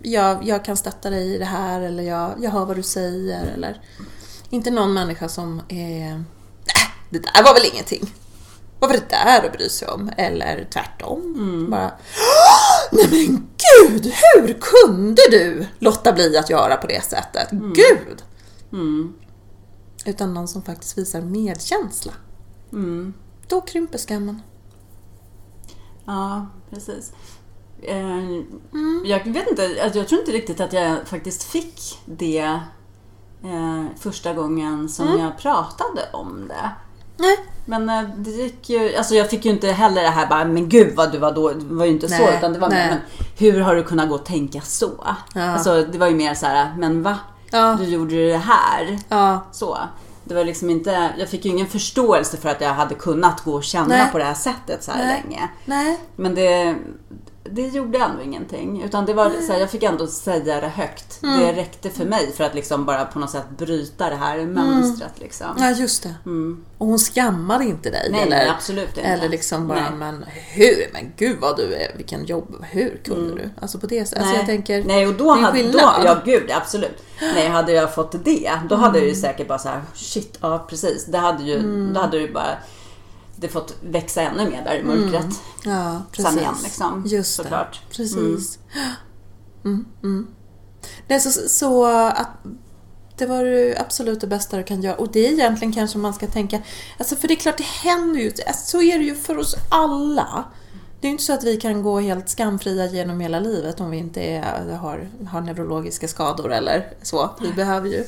[0.01, 3.45] jag, jag kan stötta dig i det här eller jag, jag hör vad du säger.
[3.45, 3.81] Eller
[4.49, 6.09] inte någon människa som är
[6.65, 8.13] Nej, det där var väl ingenting.
[8.79, 10.11] Vad var det där att bry sig om?
[10.17, 11.67] Eller tvärtom.
[11.71, 11.91] Bara
[12.91, 17.49] Nej men gud, hur kunde du låta bli att göra på det sättet?
[17.51, 18.23] Gud!
[18.71, 19.13] Mm.
[20.05, 22.13] Utan någon som faktiskt visar medkänsla.
[22.71, 23.13] Mm.
[23.47, 24.41] Då krymper skammen.
[26.05, 27.11] Ja, precis.
[27.81, 28.19] Eh,
[29.05, 32.59] Jag vet inte, alltså jag tror inte riktigt att jag faktiskt fick det
[33.43, 36.69] eh, första gången som jag pratade om det.
[37.17, 37.37] Nej.
[37.65, 40.69] Men eh, det gick ju, alltså jag fick ju inte heller det här bara, men
[40.69, 42.89] gud vad du var då, det var ju inte så, Nej, utan det var mer,
[42.89, 42.99] men
[43.37, 44.91] hur har du kunnat gå och tänka så?
[45.33, 45.41] Ja.
[45.41, 47.19] Alltså det var ju mer så här, men va?
[47.51, 47.75] Ja.
[47.79, 48.99] Du gjorde det här.
[49.09, 49.39] Ja.
[49.51, 49.77] Så.
[50.25, 53.53] Det var liksom inte, jag fick ju ingen förståelse för att jag hade kunnat gå
[53.53, 54.11] och känna Nej.
[54.11, 55.23] på det här sättet så här Nej.
[55.23, 55.49] länge.
[55.65, 55.99] Nej.
[56.15, 56.75] Men det,
[57.43, 58.83] det gjorde ändå ingenting.
[58.83, 61.23] Utan det var så här, jag fick ändå säga det högt.
[61.23, 61.39] Mm.
[61.39, 65.11] Det räckte för mig för att liksom bara på något sätt bryta det här mönstret.
[65.19, 65.47] Liksom.
[65.59, 66.15] Ja, just det.
[66.25, 66.63] Mm.
[66.77, 68.07] Och hon skammade inte dig?
[68.11, 69.01] Nej, eller, nej, absolut inte.
[69.01, 69.91] Eller liksom bara, Nej.
[69.97, 70.89] men hur?
[70.93, 73.49] Men gud vad du är, vilken jobb, hur kunde du?
[73.61, 74.23] Alltså på det sättet.
[74.23, 74.87] Alltså jag tänker, Mm.
[74.87, 77.03] Nej, och då det är en hade, då, ja gud absolut.
[77.35, 79.01] Nej, hade jag fått det, då hade Mm.
[79.01, 81.05] jag ju säkert bara så här, shit, ja precis.
[81.05, 81.93] Det hade ju, Mm.
[81.93, 82.57] då hade det bara
[83.35, 85.41] det fått växa ännu mer där i mörkret.
[85.63, 86.31] Ja, precis.
[86.31, 87.03] Sen igen liksom.
[87.05, 87.81] Just såklart.
[87.89, 87.95] det.
[87.95, 88.59] Precis.
[89.65, 89.85] Mm.
[90.03, 90.27] Mm.
[91.07, 92.29] Det är så, så att
[93.17, 94.95] det var det absolut det bästa du kan göra.
[94.95, 96.61] Och det är egentligen kanske man ska tänka,
[96.97, 99.55] alltså för det är klart det händer ju, alltså, så är det ju för oss
[99.69, 100.43] alla.
[101.01, 103.91] Det är ju inte så att vi kan gå helt skamfria genom hela livet om
[103.91, 107.29] vi inte är, har, har neurologiska skador eller så.
[107.41, 108.05] Vi behöver ju.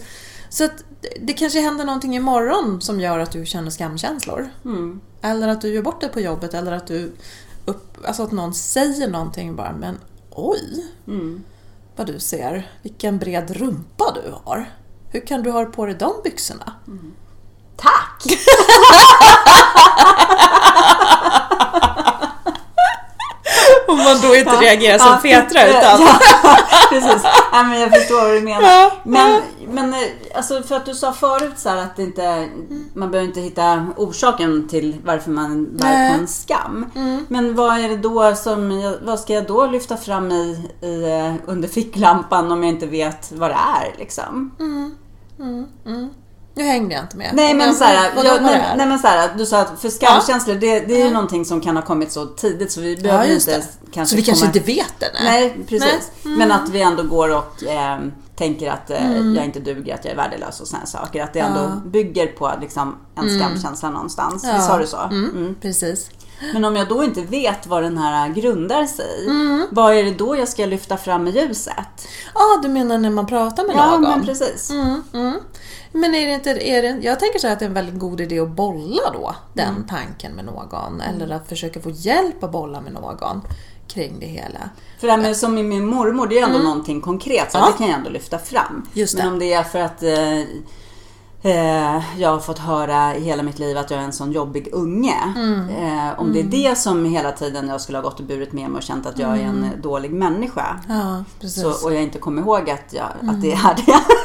[0.56, 0.84] Så att
[1.22, 4.50] det- kanske händer någonting imorgon som gör att du känner skamkänslor.
[4.66, 5.02] Mm.
[5.22, 7.14] Eller att du gör bort det på jobbet eller att du
[7.66, 9.98] upp, alltså att någon säger någonting bara men
[10.32, 11.44] oj Mm.
[11.96, 14.70] vad du ser, vilken bred rumpa du har.
[15.10, 16.74] Hur kan du ha på dig de byxorna?
[17.78, 18.24] Tack!
[23.88, 26.02] Om man då inte reagerar som Petra utan...
[26.02, 26.20] Ja,
[26.90, 27.24] precis.
[27.52, 28.92] Ja, men jag förstår vad du menar.
[29.04, 30.00] Men, men eh,
[30.36, 32.50] alltså för att du sa förut så att inte,
[32.94, 36.92] man behöver inte hitta orsaken till varför man bär på en skam.
[36.96, 37.26] Mm.
[37.30, 41.34] Men vad är det då som, vad ska jag då lyfta fram i, i, eh,
[41.46, 44.52] under ficklampan om jag inte vet vad det är liksom?
[46.58, 47.30] Nu hängde jag inte med.
[47.34, 50.80] Nej men såhär, vadå, jag, nej, nej men såhär, du sa att för skamkänslor det,
[50.80, 53.52] det är ju någonting som kan ha kommit så tidigt så vi behöver Ja, inte
[53.58, 53.64] det.
[53.92, 55.12] kanske Så vi kanske komma- inte vet det?
[55.24, 55.42] Nej.
[55.58, 56.12] Nej, precis.
[56.24, 56.38] Nej.
[56.38, 58.00] Men att vi ändå går och eh,
[58.36, 59.36] tänker att eh, Mm.
[59.36, 61.24] jag inte duger, att jag är värdelös och sådana saker.
[61.24, 64.44] Att det ändå bygger på liksom, en skamkänsla någonstans.
[64.44, 64.56] Mm.
[64.56, 64.60] Ja.
[64.62, 64.98] Visst sa du så?
[64.98, 65.56] Mm, Mm.
[65.62, 66.10] Precis.
[66.54, 69.68] Men om jag då inte vet vad den här grundar sig i, Mm.
[69.72, 72.08] vad är det då jag ska lyfta fram i ljuset?
[72.34, 74.02] Ja, du menar när man pratar med Ja, någon?
[74.02, 74.70] men precis.
[74.70, 75.34] Mm, mm.
[75.96, 78.00] Men är det inte, är det, jag tänker så här att det är en väldigt
[78.00, 79.88] god idé att bolla då den Mm.
[79.88, 81.02] tanken med någon.
[81.02, 83.42] Eller att försöka få hjälp att bolla med någon
[83.88, 84.70] kring det hela.
[85.00, 87.52] För det här med, som med min mormor, det är ändå någonting konkret.
[87.52, 87.68] Så Mm.
[87.68, 87.72] Ja.
[87.72, 88.88] det kan jag ändå lyfta fram.
[89.18, 90.40] Men om det är för att eh,
[91.42, 94.70] eh, jag har fått höra i hela mitt liv att jag är en sån jobbig
[94.74, 95.34] unge.
[95.36, 95.70] Mm.
[95.70, 98.70] Eh, om det är det som hela tiden jag skulle ha gått och burit med
[98.70, 100.80] mig och känt att jag är en eh, dålig människa.
[100.90, 101.24] Ja.
[101.50, 103.66] Så, och jag inte kommer ihåg att, jag, att det Mm.
[103.66, 104.00] är det.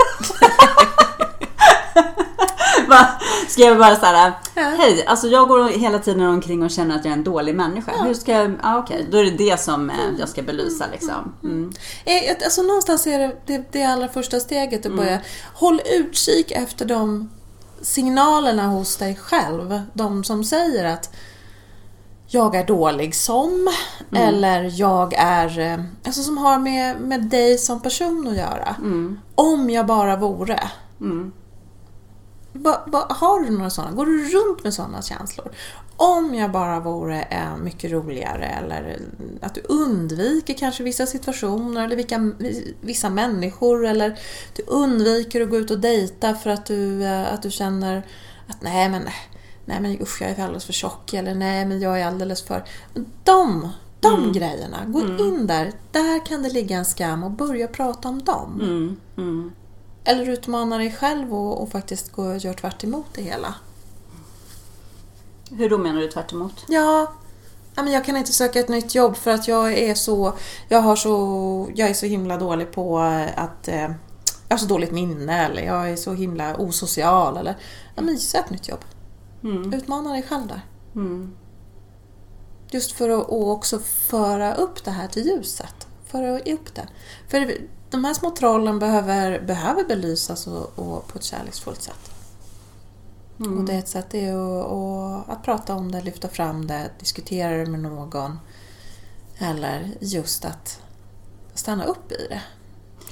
[3.57, 4.63] Jag bara såhär, Ja.
[4.63, 7.93] hej, alltså jag går hela tiden omkring och känner att jag är en dålig människa.
[8.05, 11.35] Hur ska jag, ah, okej, då är det det som eh, jag ska belysa liksom.
[11.45, 11.73] Mm.
[12.05, 15.19] Eh, Alltså någonstans är det det, det allra första steget att börja.
[15.55, 17.31] Håll utkik efter de
[17.83, 19.81] signalerna hos dig själv.
[19.95, 21.15] De som säger att
[22.27, 23.69] jag är dålig som,
[24.17, 28.77] eller jag är, eh, alltså som har med, med dig som person att göra.
[29.35, 30.61] Om jag bara vore.
[31.01, 31.33] Mm.
[32.53, 33.93] Va, va, har du några sådana?
[33.93, 35.51] Går du runt med sådana känslor?
[35.97, 38.99] Om jag bara vore eh, mycket roligare eller
[39.41, 42.33] att du undviker kanske vissa situationer eller vilka,
[42.81, 44.19] vissa människor eller
[44.57, 48.07] du undviker att gå ut och dejta för att du, eh, att du känner
[48.49, 49.03] att nej men,
[49.65, 52.65] nej men usch jag är alldeles för tjock eller nej men jag är alldeles för...
[53.25, 53.69] De,
[54.01, 55.73] de grejerna, gå in där.
[55.93, 58.61] Där kan det ligga en skam och börja prata om dem.
[59.17, 59.53] Mm.
[60.05, 63.55] Eller utmana dig själv och, och faktiskt gå och göra tvärt emot det hela.
[65.51, 66.65] Hur då menar du tvärt emot?
[66.69, 67.13] Ja,
[67.75, 70.35] men jag kan inte söka ett nytt jobb för att jag är så,
[70.69, 72.99] jag har så, jag är så himla dålig på
[73.37, 73.91] att, eh,
[74.49, 77.57] jag har så dåligt minne eller jag är så himla osocial eller,
[77.97, 78.85] ja men sök ett nytt jobb.
[79.43, 79.75] Mm.
[79.75, 80.61] Utmana dig själv där.
[80.95, 81.35] Mm.
[82.71, 85.87] Just för att också föra upp det här till ljuset.
[86.07, 86.89] Föra upp det.
[87.29, 87.55] För
[87.90, 92.11] de här små trollen behöver, behöver belysas och, och på ett kärleksfullt sätt.
[93.38, 97.57] Och det är ett sätt är att, att, prata om det, lyfta fram det, diskutera
[97.57, 98.38] det med någon.
[99.38, 100.83] Eller just att
[101.55, 102.42] stanna upp i det.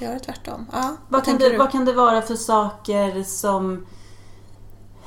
[0.05, 0.65] Göra tvärtom.
[0.71, 1.57] Ja, Vad kan, tänker det, du?
[1.57, 3.85] vad kan det vara för saker som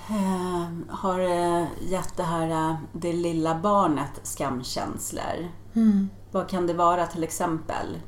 [0.09, 5.49] eh, har eh, gett det här eh, det lilla barnet skamkänslor?
[5.75, 6.11] Mm.
[6.31, 7.99] Vad kan det vara till exempel?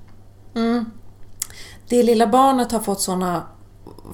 [0.55, 0.85] Mm.
[1.89, 3.47] Det lilla barnet har fått såna,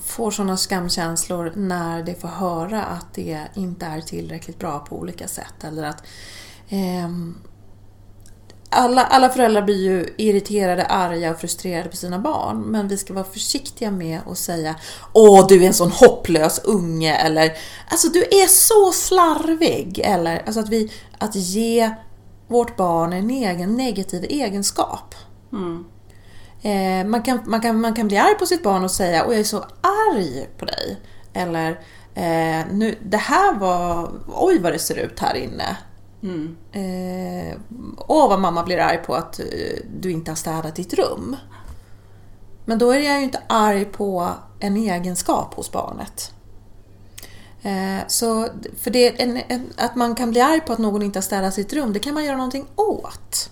[0.01, 5.29] får sådana skamkänslor när det får höra att det inte är tillräckligt bra på olika
[5.29, 5.65] sätt.
[5.65, 6.03] Eller att
[6.69, 7.09] eh,
[8.71, 12.61] alla, alla föräldrar blir ju irriterade, arga och frustrerade på sina barn.
[12.61, 14.75] Men vi ska vara försiktiga med att säga
[15.13, 17.15] Åh, du är en sån hopplös unge.
[17.17, 17.53] Eller
[17.89, 20.01] Alltså, du är så slarvig.
[20.05, 21.91] Eller alltså att, vi, att ge
[22.49, 25.15] vårt barn en egen negativ egenskap.
[25.53, 25.85] Mm.
[26.63, 29.33] Eh, man, kan, man, kan, man kan bli arg på sitt barn och säga Åh,
[29.33, 31.01] jag är så arg på dig.
[31.33, 31.71] Eller
[32.15, 34.11] eh, nu, det här var...
[34.29, 35.77] Oj, vad det ser ut här inne.
[36.23, 36.57] Mm.
[36.73, 37.59] Eh,
[37.99, 39.47] åh, vad mamma blir arg på att eh,
[40.01, 41.37] du inte har städat ditt rum.
[42.65, 44.29] Men då är jag ju inte arg på
[44.61, 46.33] en egenskap hos barnet.
[47.63, 51.17] Eh, så, för det, en, en, att man kan bli arg på att någon inte
[51.17, 53.51] har städat sitt rum, det kan man göra någonting åt.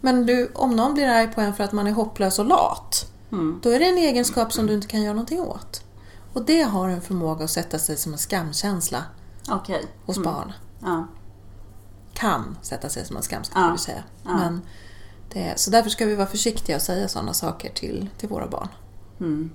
[0.00, 3.06] Men du, om någon blir arg på en för att man är hopplös och lat,
[3.32, 3.60] Mm.
[3.62, 5.84] då är det en egenskap som du inte kan göra någonting åt.
[6.32, 9.04] Och det har en förmåga att sätta sig som en skamkänsla
[9.50, 9.86] Okej.
[10.06, 10.32] hos Mm.
[10.32, 10.52] barn.
[10.82, 11.06] Ja.
[12.14, 13.70] Kan sätta sig som en skamkänsla, Ja.
[13.70, 14.02] vill säga.
[14.24, 14.30] Ja.
[14.36, 14.62] Men
[15.32, 18.68] det, så därför ska vi vara försiktiga och säga sådana saker till, till våra barn.
[19.20, 19.50] Mm.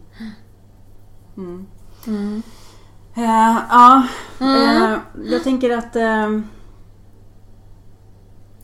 [1.38, 1.67] Mm.
[2.08, 2.43] Mm.
[3.15, 4.08] Eh, ja,
[4.39, 5.95] eh, jag tänker att...
[5.95, 6.39] eh,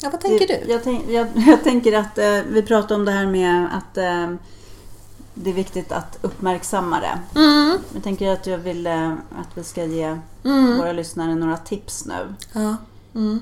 [0.01, 0.71] Ja, vad tänker det- du?
[0.71, 4.29] Jag, tänk, jag, jag tänker att eh, vi pratar om det här med att eh,
[5.33, 7.39] det är viktigt att uppmärksamma det.
[7.39, 7.77] Mm.
[7.93, 10.77] Jag tänker att jag vill eh, att vi ska ge Mm.
[10.77, 12.33] våra lyssnare några tips nu.
[12.53, 12.75] Ja.
[13.15, 13.39] Mm.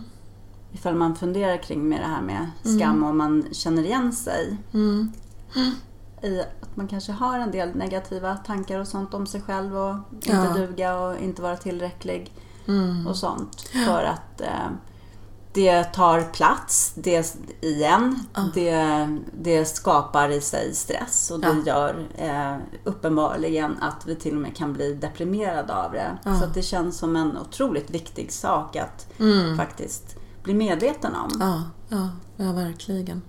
[0.72, 4.58] Ifall man funderar kring med det här med skam och man känner igen sig.
[4.74, 5.12] Mm.
[6.22, 9.96] i att man kanske har en del negativa tankar och sånt om sig själv och
[10.12, 10.54] inte Ja.
[10.54, 12.34] duga och inte vara tillräcklig
[12.68, 13.08] Mm.
[13.08, 13.62] och sånt.
[13.62, 14.68] För att eh,
[15.54, 18.20] det tar plats det, igen.
[18.54, 21.74] Det, det skapar i sig stress och det Ja.
[21.74, 26.18] gör eh, uppenbarligen att vi till och med kan bli deprimerade av det.
[26.24, 29.08] Så att det känns som en otroligt viktig sak att
[29.58, 31.30] faktiskt bli medveten om.
[31.40, 32.10] Ja, ja,
[32.46, 33.22] ja, verkligen.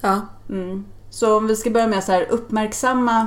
[0.00, 0.20] Ja.
[0.48, 0.84] Mm.
[1.10, 3.26] Så om vi ska börja med så här uppmärksamma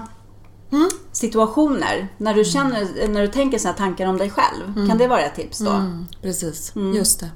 [0.71, 0.89] Mm.
[1.11, 2.07] situationer.
[2.17, 4.87] När du, känner, när du tänker här tankar om dig själv.
[4.89, 5.71] Kan det vara ett tips då?
[5.71, 7.29] Mm, precis, just det.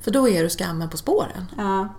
[0.00, 1.46] För då är du skammen på spåren.
[1.56, 1.94] Ja.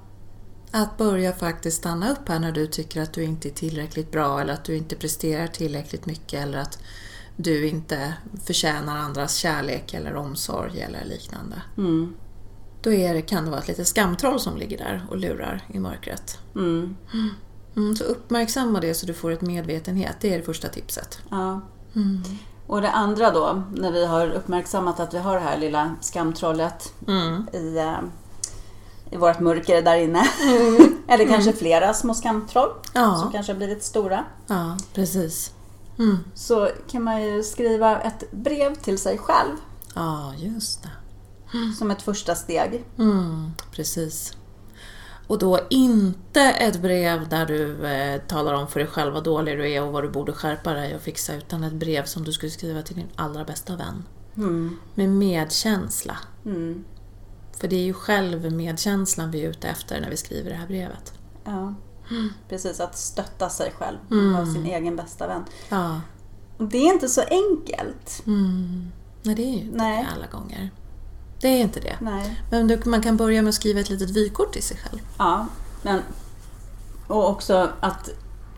[0.71, 4.41] Att börja faktiskt stanna upp här när du tycker att du inte är tillräckligt bra
[4.41, 6.79] eller att du inte presterar tillräckligt mycket eller att
[7.35, 11.61] du inte förtjänar andras kärlek eller omsorg eller liknande.
[11.77, 12.13] Mm.
[12.81, 15.79] Då är det, kan det vara ett litet skamtroll som ligger där och lurar i
[15.79, 16.39] mörkret.
[16.55, 16.95] Mm.
[17.75, 20.15] Mm, så uppmärksamma det så du får ett medvetenhet.
[20.21, 21.19] Det är det första tipset.
[21.29, 21.61] Ja.
[22.67, 26.93] Och det andra då, när vi har uppmärksammat att vi har det här lilla skamtrollet
[27.07, 27.47] Mm.
[27.53, 27.97] i, eh,
[29.11, 30.27] i vårt mörker där inne.
[31.07, 33.15] Eller kanske flera små skamtroll Ja.
[33.21, 34.23] som kanske har blivit stora.
[34.47, 35.51] Ja, precis.
[35.99, 36.17] Mm.
[36.35, 39.55] Så kan man ju skriva ett brev till sig själv
[39.95, 40.89] Ja, just det.
[41.77, 42.83] som ett första steg.
[42.97, 44.33] Mm, precis.
[45.27, 49.57] Och då inte ett brev där du eh, talar om för dig själv vad dålig
[49.57, 52.31] du är och vad du borde skärpa dig och fixa, utan ett brev som du
[52.31, 54.03] skulle skriva till din allra bästa vän.
[54.37, 54.77] Mm.
[54.95, 56.17] Med medkänsla.
[56.45, 56.83] Mm.
[57.59, 61.13] För det är ju självmedkänslan vi är ute efter när vi skriver det här brevet.
[61.43, 61.73] Ja.
[62.49, 64.33] Precis, att stötta sig själv och Mm.
[64.33, 65.43] vara sin egen bästa vän.
[65.69, 66.01] Ja.
[66.57, 68.23] Det är inte så enkelt.
[68.27, 68.91] Mm.
[69.23, 70.03] Nej, det är ju inte Nej.
[70.03, 70.69] det alla gånger.
[71.41, 71.95] Det är inte det.
[72.01, 72.41] Nej.
[72.51, 74.99] Men du, man kan börja med att skriva ett litet vykort till sig själv.
[75.17, 75.45] Ja,
[75.81, 76.01] men...
[77.07, 78.09] Och också att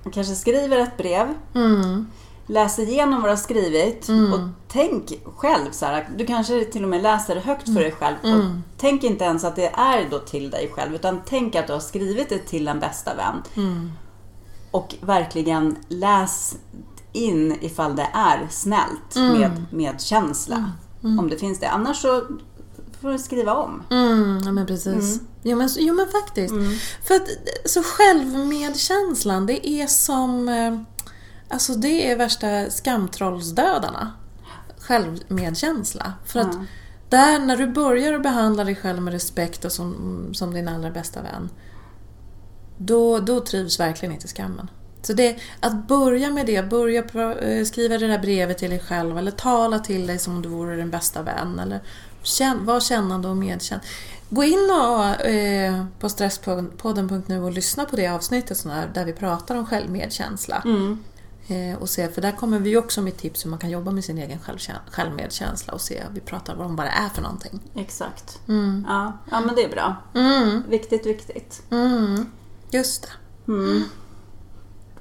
[0.04, 2.08] man kanske skriver ett brev, Mm.
[2.48, 4.34] läser igenom vad du har skrivit Mm.
[4.34, 6.10] och tänk själv så här.
[6.18, 8.16] Du kanske till och med läser det högt för dig själv.
[8.22, 8.64] Och Mm.
[8.78, 11.80] tänk inte ens att det är då till dig själv utan tänk att du har
[11.80, 13.44] skrivit det till en bästa vän.
[13.56, 13.92] Mm.
[14.72, 16.56] Och verkligen läs
[17.12, 19.40] in ifall det är snällt Mm.
[19.40, 20.72] med, med känsla.
[21.02, 21.70] Om det finns det.
[21.70, 22.24] Annars så
[23.02, 23.84] får skriva om.
[23.90, 25.20] Mm, ja men precis.
[25.44, 26.54] Jo, men, jo men faktiskt.
[27.08, 27.28] För att,
[27.66, 30.50] så självmedkänslan, det är som...
[30.50, 30.80] eh,
[31.52, 34.12] Alltså det är värsta skamtrollsdödarna.
[34.80, 36.14] Självmedkänsla.
[36.26, 36.58] För att
[37.10, 40.92] där, när du börjar att behandla dig själv med respekt och som, som din allra
[40.92, 41.50] bästa vän,
[42.78, 44.70] då, då trivs verkligen inte skammen.
[45.02, 47.04] Så det, att börja med det, börja
[47.40, 50.50] eh, skriva det där brevet till dig själv eller tala till dig som om du
[50.50, 51.60] vore din bästa vän.
[51.60, 51.80] Eller
[52.24, 53.82] känn, var kännande och medkänd.
[54.30, 59.56] Gå in och, eh, på stresspodden.nu och lyssna på det avsnittet här, där vi pratar
[59.56, 60.62] om självmedkänsla.
[60.66, 61.04] Mm.
[61.48, 64.06] Eh, och se, för där kommer vi också med tips hur man kan jobba med
[64.06, 64.40] sin egen
[64.92, 67.60] självmedkänsla och se, vi pratar om vad det är för någonting.
[67.76, 68.40] Exakt.
[68.48, 68.86] Mm.
[68.88, 69.96] Ja, ja, men det är bra.
[70.16, 70.64] Mm.
[70.70, 71.62] Viktigt, viktigt.
[71.70, 72.26] Mm.
[72.72, 73.52] Just det.
[73.52, 73.84] Mm.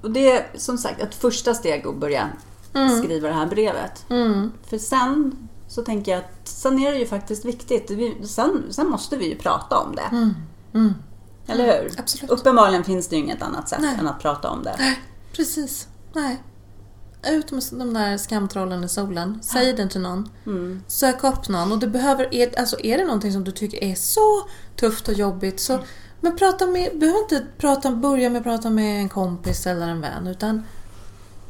[0.00, 2.28] Och det är som sagt ett första steg att börja
[3.02, 4.04] skriva det här brevet.
[4.08, 4.52] Mm.
[4.66, 7.90] För sen så tänker jag att sen är det ju faktiskt viktigt.
[7.90, 10.16] Vi- Sen, sen måste vi ju prata om det.
[10.16, 10.34] Mm.
[10.74, 10.94] Mm.
[11.46, 11.92] Eller hur?
[12.00, 12.30] Absolut.
[12.30, 13.96] Uppenbarligen finns det ju inget annat sätt Nej.
[14.00, 14.74] än att prata om det.
[14.78, 14.98] Nej,
[15.32, 15.88] precis.
[16.14, 16.42] Nej.
[17.30, 19.38] Ut med de där skamtrollen i solen.
[19.42, 20.30] Säg det till någon.
[20.46, 20.82] Mm.
[20.88, 21.72] Sök upp någon.
[21.72, 25.14] Och det behöver, är, alltså är det någonting som du tycker är så tufft och
[25.14, 25.78] jobbigt så
[26.20, 30.00] men prata med, behöver inte prata, börja med att prata med en kompis eller en
[30.00, 30.64] vän utan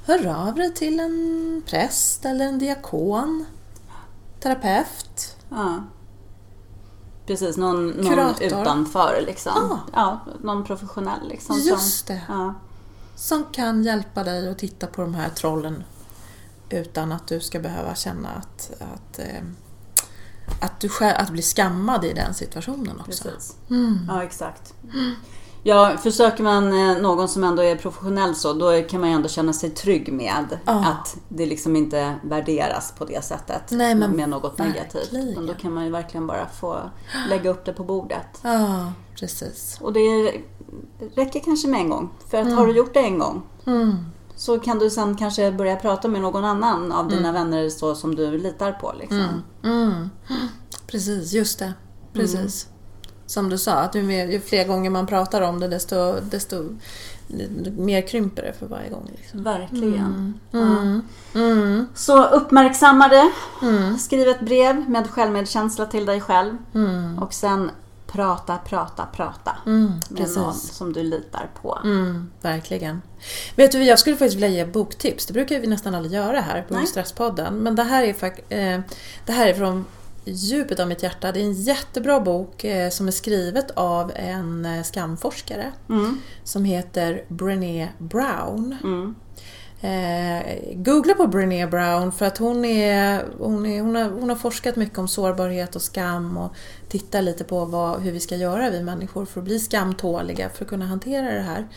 [0.04, 3.44] hör av dig till en präst eller en diakon,
[4.40, 5.36] terapeut.
[5.50, 5.84] Ja.
[7.26, 9.52] Precis, någon, någon utanför liksom.
[9.54, 9.80] Ja.
[9.92, 11.58] Ja, någon professionell liksom.
[11.58, 12.22] Just det.
[12.28, 12.54] Ja.
[13.16, 15.84] Som kan hjälpa dig att titta på de här trollen
[16.70, 19.42] utan att du ska behöva känna att, att, eh,
[20.60, 23.24] att du själv, att bli skammad i den situationen också.
[23.24, 23.56] Precis.
[23.70, 23.98] Mm.
[24.08, 24.74] Ja, exakt.
[25.62, 29.28] Ja, försöker man eh, någon som ändå är professionell så, då kan man ju ändå
[29.28, 30.72] känna sig trygg med Ja.
[30.86, 33.62] att det liksom inte värderas på det sättet.
[33.70, 35.12] Nej, men med något negativt.
[35.12, 36.76] Men då kan man ju verkligen bara få
[37.30, 38.26] lägga upp det på bordet.
[38.42, 39.78] Ja, precis.
[39.80, 40.32] Och det
[41.14, 42.10] räcker kanske med en gång.
[42.30, 43.96] För att har du gjort det en gång Mm.
[44.36, 48.14] så kan du sen kanske börja prata med någon annan av dina vänner så som
[48.14, 48.92] du litar på.
[48.98, 49.42] Liksom.
[49.64, 50.10] Mm.
[50.86, 51.72] Precis, just det.
[52.12, 52.66] Precis.
[53.28, 56.64] Som du sa, att ju, mer, ju fler gånger man pratar om det desto, desto
[57.76, 59.10] mer krymper det för varje gång.
[59.16, 59.42] Liksom.
[59.42, 60.40] Verkligen.
[60.52, 61.02] Mm.
[61.34, 61.86] Mm.
[61.94, 63.30] Så uppmärksamma det.
[63.62, 63.98] Mm.
[63.98, 66.56] Skriv ett brev med självmedkänsla till dig själv.
[66.74, 67.18] Mm.
[67.18, 67.70] Och sen
[68.06, 69.56] prata, prata, prata.
[69.66, 70.36] Mm, med precis.
[70.36, 71.78] någon som du litar på.
[71.84, 73.02] Mm, verkligen.
[73.56, 75.26] Vet du, jag skulle faktiskt vilja ge boktips.
[75.26, 76.86] Det brukar vi nästan aldrig göra här på Nej.
[76.86, 77.54] Stresspodden.
[77.54, 78.80] Men det här är, eh,
[79.26, 79.84] det här är från
[80.30, 81.32] djupet av mitt hjärta.
[81.32, 86.18] Det är en jättebra bok eh, som är skrivet av en eh, skamforskare Mm.
[86.44, 88.76] som heter Brené Brown.
[88.82, 89.14] Mm.
[89.80, 94.36] Eh, googla på Brené Brown för att hon, är, hon, är, hon, har, hon har
[94.36, 96.52] forskat mycket om sårbarhet och skam och
[96.88, 100.64] tittar lite på vad, hur vi ska göra vi människor för att bli skamtåliga för
[100.64, 101.68] att kunna hantera det här.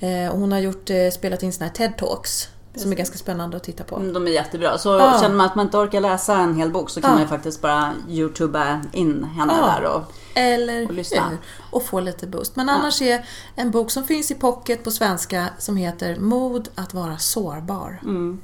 [0.00, 3.64] Eh, hon har gjort, eh, spelat in såna här TED-talks som är ganska spännande att
[3.64, 3.96] titta på.
[3.96, 4.78] Mm, De är jättebra.
[4.78, 5.18] Så Ja.
[5.20, 7.14] känner man att man inte orkar läsa en hel bok så kan Ja.
[7.14, 9.66] man ju faktiskt bara youtuba in henne Ja.
[9.66, 9.84] där.
[9.84, 10.02] Och,
[10.34, 11.28] Eller Och lyssna.
[11.28, 11.38] hur?
[11.70, 12.56] Och få lite boost.
[12.56, 16.94] Men annars är en bok som finns i pocket på svenska som heter Mod att
[16.94, 18.00] vara sårbar.
[18.02, 18.40] mm,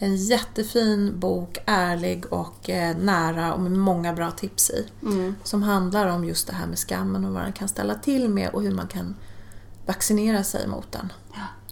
[0.00, 4.86] En jättefin bok, ärlig och eh, nära och med många bra tips i.
[5.02, 8.28] mm, Som handlar om just det här med skammen och vad den kan ställa till
[8.28, 9.14] med och hur man kan
[9.86, 11.12] vaccinera sig mot den.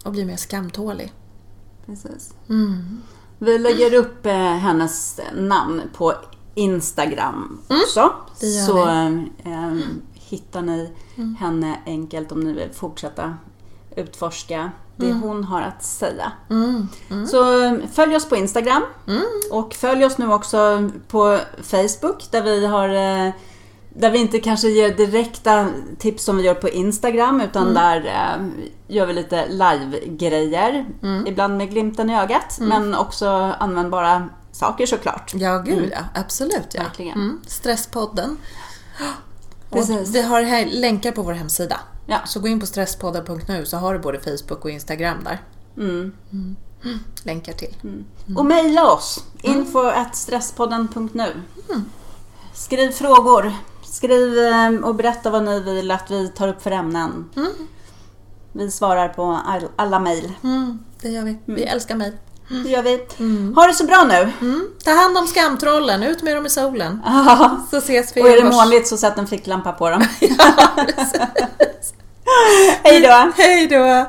[0.05, 1.13] Och bli mer skamtålig.
[1.87, 2.33] Precis.
[2.49, 3.01] Mm.
[3.39, 6.13] Vi lägger upp eh, hennes namn på
[6.55, 7.99] Instagram också.
[7.99, 8.53] Mm.
[8.55, 8.87] gör så
[9.49, 10.89] eh, hittar ni
[11.39, 13.33] henne enkelt om ni vill fortsätta
[13.95, 16.31] utforska det hon har att säga.
[16.49, 16.87] Mm.
[17.27, 19.23] Så eh, följ oss på Instagram Mm.
[19.51, 23.33] och följ oss nu också på Facebook där vi har eh,
[23.99, 25.67] där vi inte kanske ger direkta
[25.99, 27.73] tips som vi gör på Instagram utan Mm.
[27.73, 28.47] där eh,
[28.95, 30.85] gör vi lite live-grejer.
[31.03, 31.27] Mm.
[31.27, 33.27] Ibland med glimten i ögat men också
[33.59, 35.31] användbara saker såklart.
[35.35, 36.21] Ja, gud ja.
[36.21, 36.83] Absolut ja.
[36.83, 37.13] Verkligen.
[37.13, 37.41] Mm.
[37.47, 38.37] Stresspodden.
[39.69, 40.09] Och Precis.
[40.09, 41.79] vi har här länkar på vår hemsida.
[42.05, 42.17] Ja.
[42.25, 45.41] Så gå in på stresspodden.nu så har du både Facebook och Instagram där.
[45.77, 46.11] Mm.
[47.23, 47.75] Länkar till.
[48.37, 49.23] Och mejla oss.
[49.41, 49.79] Info
[50.13, 51.33] stresspodden.nu
[52.53, 53.53] Skriv frågor.
[53.91, 57.29] Skriv eh, och berätta vad ni vill att vi tar upp för ämnen.
[58.51, 60.33] Vi svarar på all, alla mejl.
[60.43, 61.37] Mm, det gör vi.
[61.45, 62.13] Vi älskar mejl.
[62.63, 63.05] Det gör vi.
[63.55, 64.31] Ha det så bra nu!
[64.41, 64.69] Mm.
[64.83, 67.01] Ta hand om skamtrollen, ut med dem i solen.
[67.71, 70.03] Så ses vi Och är det i vårs- molnigt så sätt en ficklampa på dem.
[70.19, 70.35] Ja.
[72.83, 73.31] Hej då!
[73.43, 74.05] Hej då!